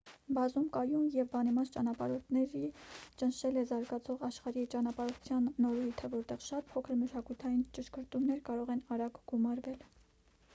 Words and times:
բազում 0.35 0.63
կայուն 0.75 1.09
և 1.15 1.27
բանիմաց 1.33 1.71
ճանապարհորդների 1.75 2.69
ճնշել 3.23 3.59
է 3.63 3.65
զարգացող 3.73 4.25
աշխարհի 4.29 4.63
ճանապարհորդության 4.75 5.51
նորույթը 5.67 6.11
որտեղ 6.15 6.43
շատ 6.47 6.73
փոքր 6.73 6.99
մշակութային 7.03 7.63
ճշգրտումներ 7.81 8.43
կարող 8.51 8.73
են 8.79 8.85
արագ 8.97 9.23
գումարվել 9.35 9.79